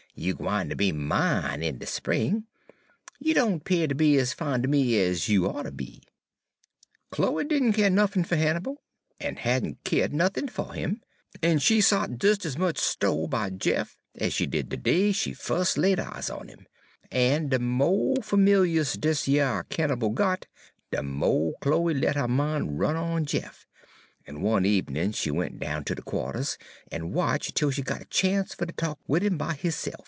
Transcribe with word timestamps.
You 0.13 0.33
gwine 0.33 0.67
ter 0.67 0.75
be 0.75 0.91
mine 0.91 1.63
in 1.63 1.77
de 1.77 1.85
spring. 1.85 2.43
You 3.17 3.33
doan 3.33 3.61
'pear 3.61 3.87
ter 3.87 3.95
be 3.95 4.17
ez 4.19 4.33
fon' 4.33 4.63
er 4.65 4.67
me 4.67 4.99
ez 4.99 5.29
you 5.29 5.45
oughter 5.47 5.71
be.' 5.71 6.03
"Chloe 7.11 7.45
did 7.45 7.63
n' 7.63 7.71
keer 7.71 7.89
nuffin 7.89 8.25
fer 8.25 8.35
Hannibal, 8.35 8.83
en 9.21 9.37
had 9.37 9.63
n' 9.63 9.77
keered 9.85 10.11
nuffin 10.11 10.49
fer 10.49 10.75
'im, 10.75 11.01
en 11.41 11.59
she 11.59 11.79
sot 11.79 12.17
des 12.19 12.35
ez 12.43 12.57
much 12.57 12.77
sto' 12.77 13.25
by 13.25 13.49
Jeff 13.51 13.97
ez 14.17 14.33
she 14.33 14.45
did 14.45 14.67
de 14.67 14.75
day 14.77 15.11
she 15.13 15.31
fus' 15.33 15.77
laid 15.77 15.97
eyes 15.99 16.29
on 16.29 16.49
'im. 16.49 16.67
En 17.09 17.47
de 17.47 17.57
mo' 17.57 18.15
fermilyus 18.17 18.99
dis 18.99 19.29
yer 19.29 19.65
Hannibal 19.71 20.09
got, 20.09 20.45
de 20.91 21.01
mo' 21.01 21.53
Chloe 21.61 21.93
let 21.93 22.17
her 22.17 22.27
min' 22.27 22.75
run 22.77 22.97
on 22.97 23.25
Jeff, 23.25 23.65
en 24.27 24.41
one 24.41 24.65
ebenin' 24.65 25.13
she 25.13 25.31
went 25.31 25.57
down 25.59 25.85
ter 25.85 25.95
de 25.95 26.01
qua'ters 26.01 26.57
en 26.91 27.11
watch', 27.13 27.53
'tel 27.53 27.71
she 27.71 27.81
got 27.81 28.01
a 28.01 28.05
chance 28.05 28.53
fer 28.53 28.65
ter 28.65 28.73
talk 28.73 28.99
wid 29.07 29.23
'im 29.23 29.37
by 29.37 29.55
hisse'f. 29.55 29.95